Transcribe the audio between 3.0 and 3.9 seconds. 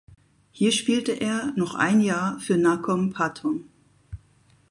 Pathom.